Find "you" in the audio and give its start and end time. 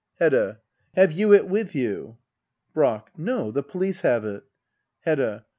1.11-1.31, 1.75-2.17